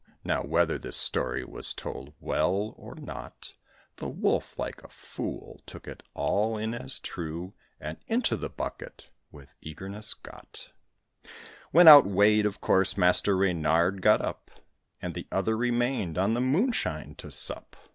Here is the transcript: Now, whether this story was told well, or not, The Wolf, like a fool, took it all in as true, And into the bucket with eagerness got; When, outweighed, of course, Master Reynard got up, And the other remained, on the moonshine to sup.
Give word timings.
Now, 0.23 0.41
whether 0.41 0.79
this 0.79 0.97
story 0.97 1.45
was 1.45 1.75
told 1.75 2.13
well, 2.19 2.73
or 2.75 2.95
not, 2.95 3.53
The 3.97 4.09
Wolf, 4.09 4.57
like 4.57 4.83
a 4.83 4.87
fool, 4.89 5.61
took 5.67 5.87
it 5.87 6.01
all 6.15 6.57
in 6.57 6.73
as 6.73 6.97
true, 6.97 7.53
And 7.79 7.99
into 8.07 8.35
the 8.35 8.49
bucket 8.49 9.11
with 9.31 9.53
eagerness 9.61 10.15
got; 10.15 10.71
When, 11.69 11.87
outweighed, 11.87 12.47
of 12.47 12.61
course, 12.61 12.97
Master 12.97 13.37
Reynard 13.37 14.01
got 14.01 14.21
up, 14.23 14.49
And 15.03 15.13
the 15.13 15.27
other 15.31 15.55
remained, 15.55 16.17
on 16.17 16.33
the 16.33 16.41
moonshine 16.41 17.13
to 17.19 17.29
sup. 17.29 17.75